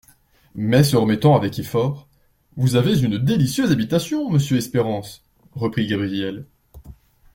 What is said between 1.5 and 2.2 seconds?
effort: